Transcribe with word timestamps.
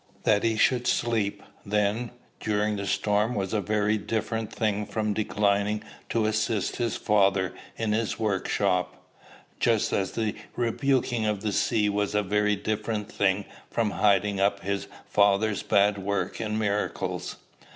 "That 0.23 0.41
he 0.41 0.57
should 0.57 0.87
sleep, 0.87 1.43
then, 1.63 2.09
during 2.39 2.75
the 2.75 2.87
storm 2.87 3.35
was 3.35 3.53
a 3.53 3.61
very 3.61 3.99
different 3.99 4.51
thing 4.51 4.83
from 4.87 5.13
declining 5.13 5.83
to 6.09 6.25
assist 6.25 6.77
his 6.77 6.95
father 6.97 7.53
in 7.77 7.91
his 7.91 8.17
workshop; 8.17 9.05
just 9.59 9.93
as 9.93 10.13
the 10.13 10.33
rebuking 10.55 11.27
of 11.27 11.41
the 11.41 11.51
sea 11.53 11.87
was 11.87 12.15
a 12.15 12.23
very 12.23 12.55
different 12.55 13.11
thing 13.11 13.45
from 13.69 13.91
hiding 13.91 14.39
up 14.39 14.61
his 14.61 14.87
father's 15.05 15.61
bad 15.61 15.99
work 15.99 16.41
in 16.41 16.57
miracles. 16.57 17.35